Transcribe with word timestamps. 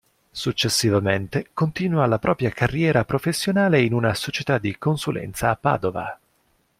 Successivamente 0.31 1.49
continua 1.53 2.07
la 2.07 2.17
propria 2.17 2.49
carriera 2.49 3.05
professionale 3.05 3.83
in 3.83 3.93
una 3.93 4.15
società 4.15 4.57
di 4.57 4.75
consulenza 4.79 5.51
a 5.51 5.55
Padova. 5.55 6.19